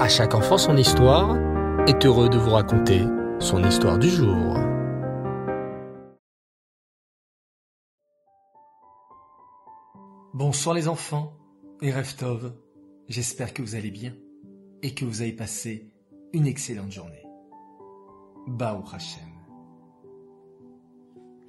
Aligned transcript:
À 0.00 0.08
chaque 0.08 0.34
enfant 0.34 0.56
son 0.56 0.78
histoire 0.78 1.36
est 1.86 2.06
heureux 2.06 2.30
de 2.30 2.38
vous 2.38 2.52
raconter 2.52 3.02
son 3.38 3.62
histoire 3.62 3.98
du 3.98 4.08
jour. 4.08 4.56
Bonsoir 10.32 10.74
les 10.74 10.88
enfants 10.88 11.34
et 11.82 11.92
Reftov, 11.92 12.54
j'espère 13.10 13.52
que 13.52 13.60
vous 13.60 13.74
allez 13.74 13.90
bien 13.90 14.14
et 14.80 14.94
que 14.94 15.04
vous 15.04 15.20
avez 15.20 15.32
passé 15.32 15.92
une 16.32 16.46
excellente 16.46 16.90
journée. 16.90 17.26
Bao 18.46 18.82
Hashem. 18.94 19.28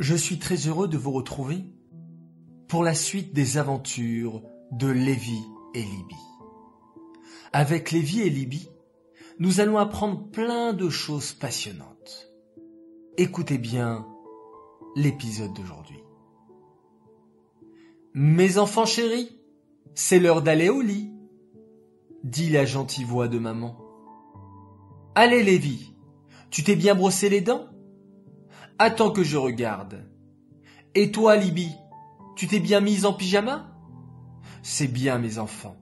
Je 0.02 0.16
suis 0.16 0.40
très 0.40 0.58
heureux 0.68 0.90
de 0.90 0.98
vous 0.98 1.12
retrouver 1.12 1.64
pour 2.68 2.84
la 2.84 2.96
suite 2.96 3.34
des 3.34 3.58
aventures 3.58 4.42
de 4.74 4.88
Lévi 4.88 5.40
et 5.74 5.84
Libye. 5.84 6.31
Avec 7.54 7.92
Lévi 7.92 8.22
et 8.22 8.30
Libye, 8.30 8.70
nous 9.40 9.60
allons 9.60 9.78
apprendre 9.78 10.30
plein 10.32 10.72
de 10.72 10.90
choses 10.90 11.34
passionnantes. 11.34 12.32
Écoutez 13.18 13.58
bien 13.58 14.08
l'épisode 14.96 15.54
d'aujourd'hui. 15.54 16.00
Mes 18.14 18.58
enfants 18.58 18.86
chéris, 18.86 19.38
c'est 19.96 20.18
l'heure 20.20 20.42
d'aller 20.42 20.70
au 20.70 20.80
lit, 20.80 21.12
dit 22.24 22.50
la 22.50 22.64
gentille 22.64 23.04
voix 23.04 23.28
de 23.28 23.38
maman. 23.38 23.78
Allez 25.16 25.44
Lévi, 25.44 25.94
tu 26.52 26.64
t'es 26.64 26.78
bien 26.78 26.96
brossé 26.96 27.28
les 27.28 27.42
dents? 27.42 27.68
Attends 28.80 29.12
que 29.12 29.24
je 29.24 29.36
regarde. 29.36 30.10
Et 30.96 31.12
toi 31.12 31.36
Libye, 31.36 31.76
tu 32.38 32.48
t'es 32.48 32.62
bien 32.62 32.80
mise 32.80 33.06
en 33.06 33.12
pyjama? 33.12 33.78
C'est 34.64 34.88
bien 34.88 35.18
mes 35.18 35.38
enfants. 35.38 35.76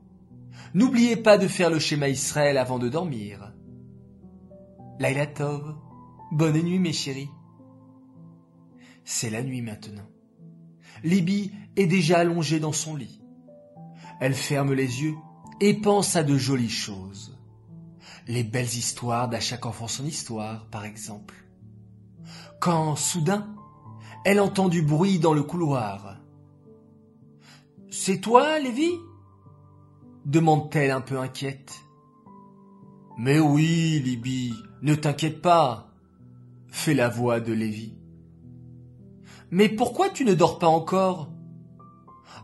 N'oubliez 0.74 1.16
pas 1.16 1.38
de 1.38 1.48
faire 1.48 1.70
le 1.70 1.80
schéma 1.80 2.10
Israël 2.10 2.58
avant 2.58 2.80
de 2.80 2.90
dormir. 2.90 3.54
Laila 5.00 5.28
Tov, 5.28 5.76
bonne 6.32 6.62
nuit 6.62 6.80
mes 6.80 6.94
chéris. 6.94 7.30
C'est 9.04 9.30
la 9.30 9.42
nuit 9.42 9.62
maintenant. 9.62 10.08
Libye 11.04 11.52
est 11.76 11.88
déjà 11.88 12.20
allongée 12.20 12.60
dans 12.60 12.74
son 12.74 12.96
lit. 12.96 13.22
Elle 14.20 14.34
ferme 14.34 14.74
les 14.74 15.02
yeux 15.02 15.16
et 15.62 15.74
pense 15.74 16.16
à 16.16 16.24
de 16.24 16.38
jolies 16.38 16.70
choses. 16.70 17.38
Les 18.28 18.44
belles 18.44 18.66
histoires 18.66 19.30
d'à 19.30 19.40
chaque 19.40 19.66
enfant 19.66 19.88
son 19.88 20.06
histoire, 20.06 20.68
par 20.68 20.86
exemple. 20.86 21.36
Quand, 22.60 22.96
soudain, 22.96 23.56
elle 24.26 24.40
entend 24.40 24.68
du 24.68 24.82
bruit 24.82 25.18
dans 25.18 25.34
le 25.34 25.44
couloir. 25.44 26.18
C'est 27.90 28.20
toi, 28.20 28.60
Lévi? 28.60 28.92
Demande-t-elle 30.30 30.92
un 30.92 31.02
peu 31.02 31.18
inquiète. 31.18 31.74
Mais 33.18 33.40
oui, 33.40 34.00
Libye, 34.04 34.54
ne 34.82 34.96
t'inquiète 34.96 35.42
pas, 35.42 35.92
fait 36.68 36.94
la 36.94 37.10
voix 37.10 37.40
de 37.40 37.52
Lévi. 37.52 37.98
Mais 39.52 39.68
pourquoi 39.68 40.10
tu 40.10 40.26
ne 40.26 40.36
dors 40.36 40.60
pas 40.60 40.68
encore? 40.68 41.32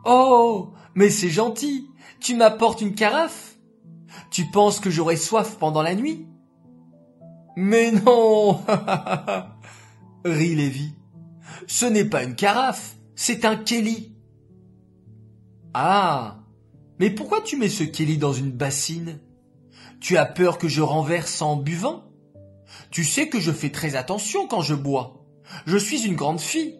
Oh, 0.03 0.73
mais 0.95 1.09
c'est 1.09 1.29
gentil, 1.29 1.87
tu 2.19 2.35
m'apportes 2.35 2.81
une 2.81 2.95
carafe 2.95 3.57
Tu 4.31 4.45
penses 4.51 4.79
que 4.79 4.89
j'aurai 4.89 5.15
soif 5.15 5.57
pendant 5.59 5.83
la 5.83 5.95
nuit? 5.95 6.27
Mais 7.55 7.91
non 7.91 8.59
rit 10.25 10.55
Lévi. 10.55 10.93
Ce 11.67 11.85
n'est 11.85 12.05
pas 12.05 12.23
une 12.23 12.35
carafe, 12.35 12.97
c'est 13.15 13.45
un 13.45 13.55
Kelly. 13.55 14.13
Ah 15.73 16.44
mais 16.99 17.09
pourquoi 17.09 17.41
tu 17.41 17.57
mets 17.57 17.69
ce 17.69 17.83
Kelly 17.83 18.17
dans 18.17 18.33
une 18.33 18.51
bassine? 18.51 19.19
Tu 19.99 20.17
as 20.17 20.25
peur 20.25 20.57
que 20.57 20.67
je 20.67 20.81
renverse 20.81 21.41
en 21.41 21.57
buvant? 21.57 22.11
Tu 22.91 23.03
sais 23.03 23.29
que 23.29 23.39
je 23.39 23.51
fais 23.51 23.69
très 23.69 23.95
attention 23.95 24.47
quand 24.47 24.61
je 24.61 24.75
bois. 24.75 25.25
Je 25.65 25.77
suis 25.77 26.05
une 26.05 26.15
grande 26.15 26.39
fille, 26.39 26.79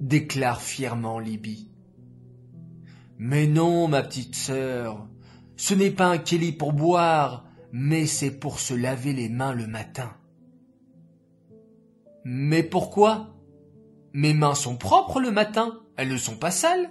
déclare 0.00 0.60
fièrement 0.60 1.18
Libye. 1.18 1.70
Mais 3.18 3.46
non, 3.46 3.88
ma 3.88 4.02
petite 4.02 4.34
sœur, 4.34 5.08
ce 5.56 5.74
n'est 5.74 5.90
pas 5.90 6.06
un 6.06 6.18
Kelly 6.18 6.52
pour 6.52 6.72
boire, 6.72 7.44
mais 7.72 8.06
c'est 8.06 8.30
pour 8.30 8.60
se 8.60 8.74
laver 8.74 9.12
les 9.12 9.28
mains 9.28 9.52
le 9.52 9.66
matin. 9.66 10.12
Mais 12.24 12.62
pourquoi? 12.62 13.34
Mes 14.12 14.34
mains 14.34 14.54
sont 14.54 14.76
propres 14.76 15.20
le 15.20 15.30
matin, 15.30 15.80
elles 15.96 16.08
ne 16.08 16.16
sont 16.16 16.36
pas 16.36 16.50
sales 16.50 16.90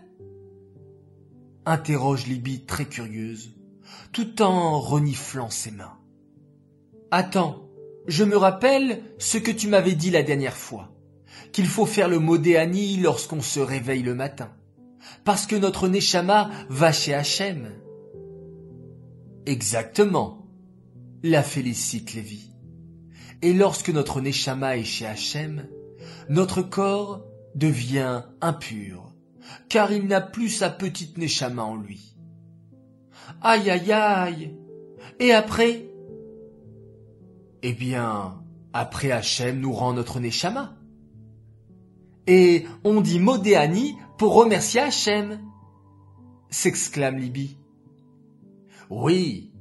interroge 1.67 2.28
Libye 2.28 2.66
très 2.66 2.85
curieuse, 2.85 3.51
tout 4.13 4.41
en 4.41 4.79
reniflant 4.79 5.50
ses 5.50 5.72
mains. 5.72 5.97
Attends, 7.11 7.69
je 8.07 8.23
me 8.23 8.38
rappelle 8.38 9.03
ce 9.17 9.38
que 9.38 9.51
tu 9.51 9.67
m'avais 9.67 9.94
dit 9.94 10.09
la 10.09 10.23
dernière 10.23 10.56
fois, 10.56 10.95
qu'il 11.51 11.67
faut 11.67 11.85
faire 11.85 12.07
le 12.07 12.19
modéani 12.19 12.97
lorsqu'on 12.97 13.41
se 13.41 13.59
réveille 13.59 14.01
le 14.01 14.16
matin, 14.16 14.50
parce 15.25 15.45
que 15.45 15.57
notre 15.57 15.89
Neshama 15.89 16.50
va 16.69 16.94
chez 16.94 17.13
Hachem. 17.13 17.69
Exactement, 19.45 20.47
la 21.22 21.44
félicite 21.44 22.13
Lévi. 22.13 22.50
Et 23.41 23.51
lorsque 23.51 23.89
notre 23.89 24.22
Neshama 24.22 24.77
est 24.77 24.85
chez 24.85 25.06
Hachem, 25.06 25.67
notre 26.29 26.61
corps 26.61 27.25
devient 27.56 28.23
impur, 28.39 29.13
car 29.69 29.91
il 29.91 30.08
n'a 30.08 30.22
plus 30.22 30.50
sa 30.50 30.69
petite 30.69 31.18
Nechama 31.18 31.63
en 31.63 31.75
lui. 31.75 32.16
Aïe 33.41 33.69
aïe 33.69 33.91
aïe. 33.91 34.56
Et 35.19 35.31
après? 35.31 35.85
Eh 37.63 37.74
bien, 37.74 38.41
après 38.74 39.12
Hachem 39.12 39.59
nous 39.59 39.74
rend 39.74 39.94
notre 39.94 40.19
Nechama. 40.19 40.75
Et 42.28 42.66
on 42.84 43.02
dit 43.02 43.19
Modéani 43.19 43.96
pour 44.18 44.34
remercier 44.34 44.81
Hachem, 44.81 45.40
s'exclame 46.50 47.18
Libye. 47.18 47.57
Oui, 48.90 49.52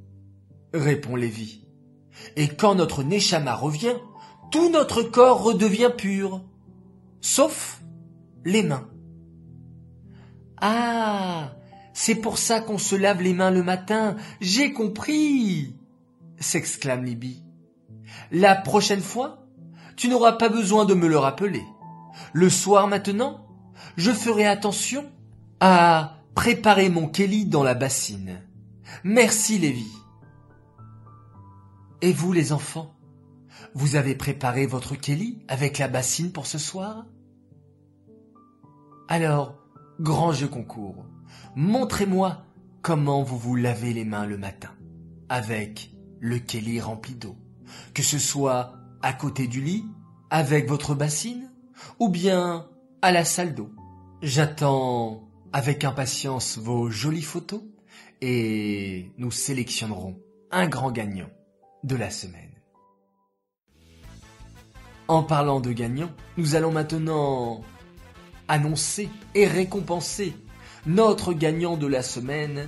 répond 0.73 1.15
Lévi. 1.15 1.65
Et 2.35 2.47
quand 2.47 2.75
notre 2.75 3.03
Nechama 3.03 3.55
revient, 3.55 3.95
tout 4.51 4.69
notre 4.69 5.03
corps 5.03 5.43
redevient 5.43 5.91
pur, 5.95 6.43
sauf 7.21 7.81
les 8.45 8.63
mains. 8.63 8.87
Ah, 10.59 11.51
c'est 11.93 12.15
pour 12.15 12.37
ça 12.37 12.61
qu'on 12.61 12.77
se 12.77 12.95
lave 12.95 13.21
les 13.21 13.33
mains 13.33 13.51
le 13.51 13.63
matin. 13.63 14.15
J'ai 14.41 14.73
compris, 14.73 15.75
s'exclame 16.39 17.03
Libye. 17.03 17.43
La 18.31 18.55
prochaine 18.55 19.01
fois, 19.01 19.45
tu 19.95 20.09
n'auras 20.09 20.33
pas 20.33 20.49
besoin 20.49 20.85
de 20.85 20.93
me 20.93 21.07
le 21.07 21.17
rappeler. 21.17 21.63
Le 22.33 22.49
soir 22.49 22.87
maintenant, 22.87 23.47
je 23.95 24.11
ferai 24.11 24.45
attention 24.45 25.05
à 25.59 26.17
préparer 26.35 26.89
mon 26.89 27.07
Kelly 27.07 27.45
dans 27.45 27.63
la 27.63 27.73
bassine. 27.73 28.41
Merci 29.03 29.57
Lévi. 29.57 29.87
Et 32.01 32.13
vous 32.13 32.31
les 32.31 32.53
enfants, 32.53 32.95
vous 33.73 33.95
avez 33.95 34.15
préparé 34.15 34.67
votre 34.67 34.95
Kelly 34.95 35.43
avec 35.47 35.79
la 35.79 35.87
bassine 35.87 36.31
pour 36.31 36.45
ce 36.45 36.59
soir? 36.59 37.05
Alors, 39.07 39.55
grand 39.99 40.31
jeu 40.31 40.47
concours. 40.47 41.05
Montrez-moi 41.55 42.43
comment 42.81 43.23
vous 43.23 43.37
vous 43.37 43.55
lavez 43.55 43.93
les 43.93 44.05
mains 44.05 44.25
le 44.25 44.37
matin 44.37 44.71
avec 45.29 45.91
le 46.19 46.39
Kelly 46.39 46.79
rempli 46.79 47.15
d'eau. 47.15 47.35
Que 47.93 48.03
ce 48.03 48.17
soit 48.17 48.73
à 49.01 49.13
côté 49.13 49.47
du 49.47 49.61
lit, 49.61 49.85
avec 50.29 50.67
votre 50.67 50.95
bassine, 50.95 51.51
ou 51.99 52.09
bien 52.09 52.67
à 53.01 53.11
la 53.11 53.25
salle 53.25 53.53
d'eau. 53.53 53.69
J'attends 54.21 55.29
avec 55.53 55.83
impatience 55.83 56.57
vos 56.57 56.89
jolies 56.89 57.21
photos 57.21 57.61
et 58.21 59.11
nous 59.17 59.31
sélectionnerons 59.31 60.19
un 60.51 60.67
grand 60.67 60.91
gagnant 60.91 61.29
de 61.83 61.95
la 61.95 62.09
semaine. 62.09 62.51
En 65.07 65.23
parlant 65.23 65.61
de 65.61 65.71
gagnant, 65.71 66.09
nous 66.37 66.55
allons 66.55 66.71
maintenant 66.71 67.61
annoncer 68.47 69.09
et 69.35 69.47
récompenser 69.47 70.33
notre 70.85 71.33
gagnant 71.33 71.77
de 71.77 71.87
la 71.87 72.01
semaine. 72.01 72.67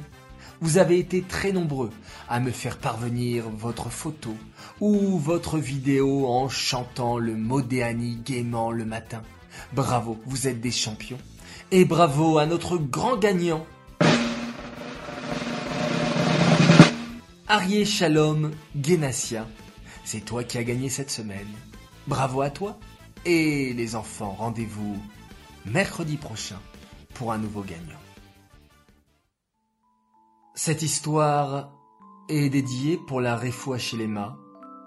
Vous 0.62 0.78
avez 0.78 1.00
été 1.00 1.22
très 1.22 1.52
nombreux 1.52 1.90
à 2.28 2.40
me 2.40 2.52
faire 2.52 2.78
parvenir 2.78 3.50
votre 3.50 3.90
photo 3.90 4.36
ou 4.82 5.18
votre 5.18 5.58
vidéo 5.58 6.28
en 6.28 6.50
chantant 6.50 7.18
le 7.18 7.36
Modéani 7.36 8.18
gaiement 8.26 8.72
le 8.72 8.86
matin. 8.86 9.22
Bravo, 9.74 10.20
vous 10.26 10.48
êtes 10.48 10.60
des 10.60 10.72
champions. 10.72 11.20
Et 11.72 11.86
bravo 11.86 12.40
à 12.40 12.46
notre 12.46 12.78
grand 12.78 13.18
gagnant, 13.18 13.66
Arié 17.48 17.84
Shalom 17.84 18.52
Genassia. 18.80 19.48
C'est 20.04 20.24
toi 20.24 20.44
qui 20.44 20.60
as 20.60 20.64
gagné 20.64 20.88
cette 20.88 21.10
semaine. 21.10 21.48
Bravo 22.06 22.42
à 22.42 22.52
toi. 22.52 22.78
Et 23.26 23.74
les 23.74 23.96
enfants, 23.96 24.36
rendez-vous 24.38 24.98
mercredi 25.66 26.18
prochain 26.18 26.60
pour 27.14 27.32
un 27.32 27.38
nouveau 27.38 27.62
gagnant. 27.62 28.00
Cette 30.56 30.82
histoire 30.82 31.72
est 32.28 32.50
dédié 32.50 32.98
pour 32.98 33.22
la 33.22 33.36
Refoua 33.36 33.78
Shilema 33.78 34.38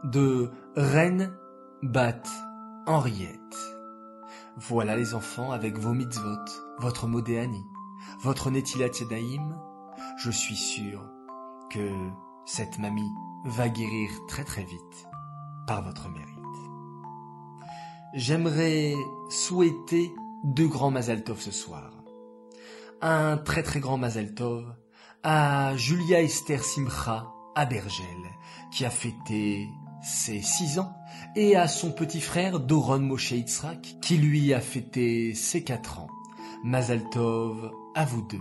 de 0.04 0.50
Reine 0.76 1.34
Bat 1.82 2.22
Henriette. 2.86 3.56
Voilà 4.56 4.96
les 4.96 5.14
enfants 5.14 5.52
avec 5.52 5.78
vos 5.78 5.94
mitzvot, 5.94 6.44
votre 6.78 7.06
modéani, 7.06 7.64
votre 8.20 8.50
Netilat 8.50 8.90
Yadayim. 9.00 9.56
Je 10.18 10.30
suis 10.30 10.56
sûr 10.56 11.08
que 11.70 11.90
cette 12.44 12.78
mamie 12.78 13.10
va 13.44 13.68
guérir 13.68 14.10
très 14.28 14.44
très 14.44 14.64
vite 14.64 15.08
par 15.66 15.82
votre 15.82 16.08
mérite. 16.08 16.28
J'aimerais 18.14 18.94
souhaiter 19.30 20.14
deux 20.42 20.66
grands 20.66 20.90
Mazal 20.90 21.22
Tov 21.22 21.40
ce 21.40 21.50
soir. 21.50 21.92
Un 23.00 23.36
très 23.36 23.62
très 23.62 23.80
grand 23.80 23.96
Mazal 23.96 24.34
Tov 24.34 24.74
à 25.22 25.76
Julia 25.76 26.20
Esther 26.20 26.64
Simcha 26.64 27.28
à 27.54 27.66
Bergel, 27.66 28.06
qui 28.72 28.84
a 28.84 28.90
fêté 28.90 29.68
ses 30.02 30.42
six 30.42 30.78
ans, 30.78 30.94
et 31.36 31.54
à 31.54 31.68
son 31.68 31.92
petit 31.92 32.20
frère 32.20 32.58
Doron 32.58 33.00
Moshe 33.00 33.32
Yitzhak, 33.32 33.96
qui 34.00 34.16
lui 34.16 34.52
a 34.52 34.60
fêté 34.60 35.34
ses 35.34 35.62
quatre 35.62 36.00
ans. 36.00 36.10
Mazal 36.64 37.08
Tov 37.10 37.70
à 37.94 38.04
vous 38.04 38.22
deux. 38.22 38.40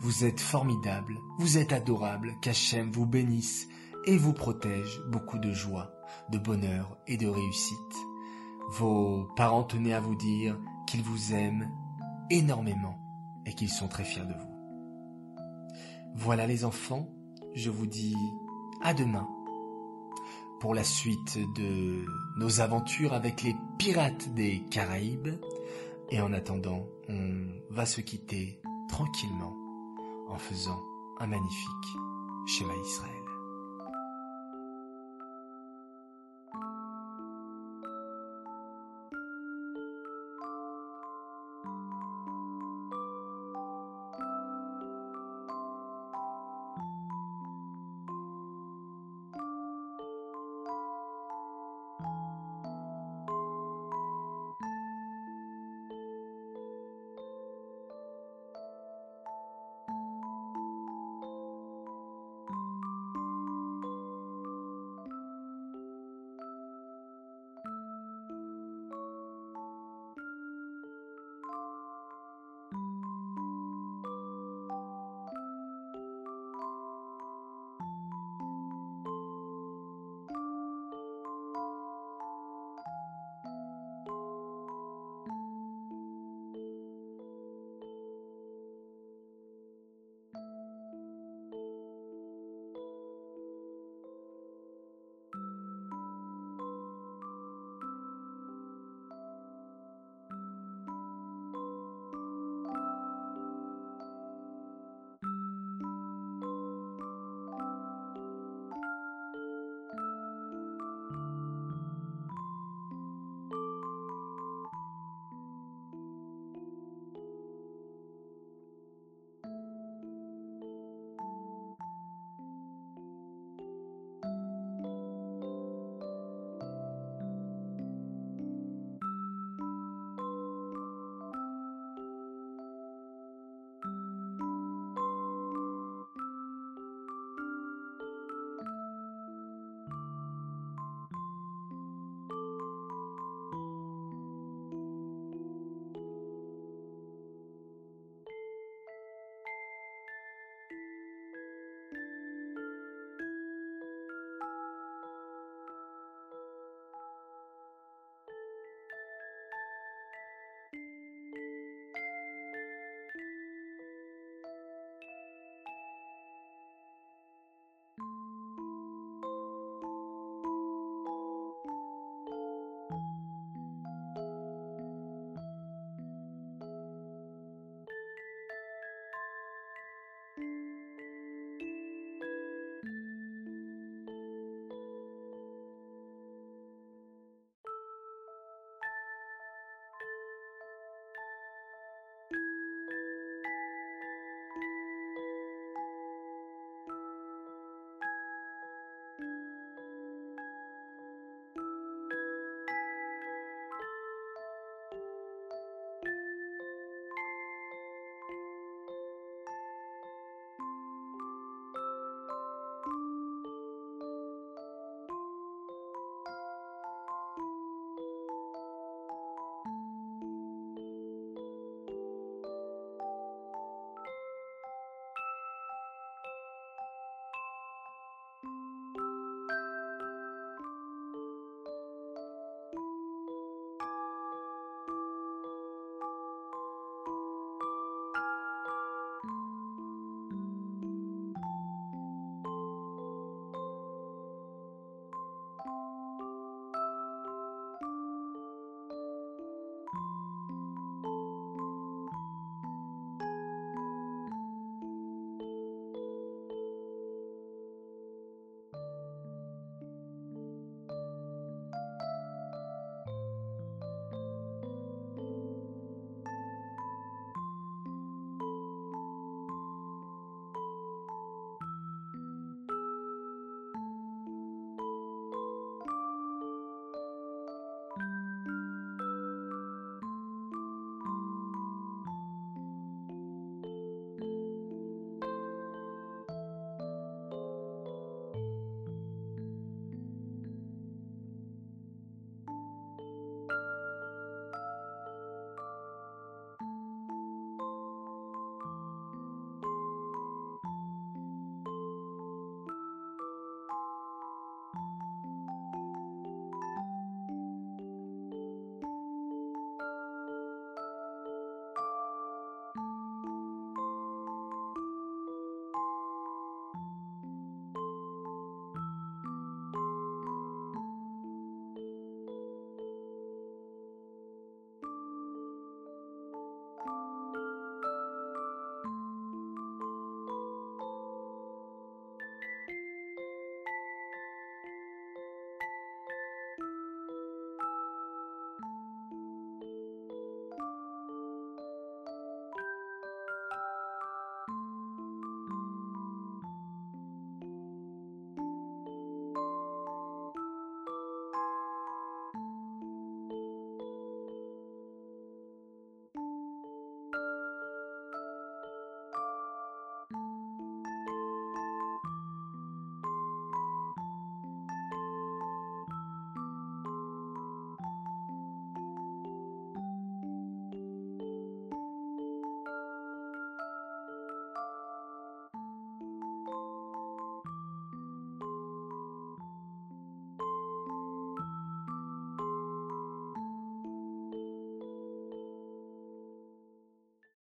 Vous 0.00 0.24
êtes 0.24 0.40
formidables, 0.40 1.18
vous 1.38 1.58
êtes 1.58 1.72
adorables, 1.72 2.34
qu'Hachem 2.40 2.90
vous 2.90 3.06
bénisse 3.06 3.68
et 4.06 4.16
vous 4.16 4.32
protège 4.32 5.00
beaucoup 5.10 5.38
de 5.38 5.52
joie, 5.52 5.90
de 6.30 6.38
bonheur 6.38 6.96
et 7.06 7.16
de 7.16 7.26
réussite. 7.26 7.78
Vos 8.72 9.28
parents 9.36 9.64
tenaient 9.64 9.94
à 9.94 10.00
vous 10.00 10.14
dire 10.14 10.58
vous 11.02 11.34
aiment 11.34 11.70
énormément 12.30 12.98
et 13.46 13.52
qu'ils 13.54 13.70
sont 13.70 13.88
très 13.88 14.04
fiers 14.04 14.26
de 14.26 14.34
vous. 14.34 14.54
Voilà 16.14 16.46
les 16.46 16.64
enfants, 16.64 17.08
je 17.54 17.70
vous 17.70 17.86
dis 17.86 18.16
à 18.82 18.94
demain 18.94 19.28
pour 20.60 20.74
la 20.74 20.84
suite 20.84 21.38
de 21.56 22.06
nos 22.38 22.60
aventures 22.60 23.12
avec 23.12 23.42
les 23.42 23.54
pirates 23.78 24.32
des 24.34 24.62
Caraïbes. 24.70 25.34
Et 26.10 26.20
en 26.20 26.32
attendant, 26.32 26.86
on 27.08 27.48
va 27.70 27.86
se 27.86 28.00
quitter 28.00 28.60
tranquillement 28.88 29.56
en 30.28 30.36
faisant 30.36 30.80
un 31.18 31.26
magnifique 31.26 31.96
schéma 32.46 32.72
Israël. 32.82 33.23